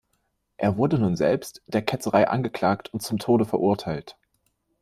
[0.57, 4.17] Er wurde nun selbst der Ketzerei angeklagt und zum Tode verurteilt.